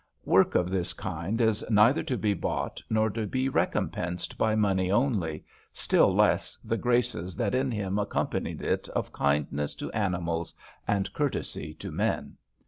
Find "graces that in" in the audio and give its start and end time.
6.77-7.69